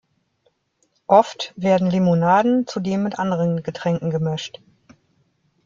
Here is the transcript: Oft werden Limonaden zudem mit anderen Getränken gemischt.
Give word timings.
Oft 1.05 1.53
werden 1.57 1.91
Limonaden 1.91 2.65
zudem 2.65 3.03
mit 3.03 3.19
anderen 3.19 3.61
Getränken 3.61 4.09
gemischt. 4.09 4.59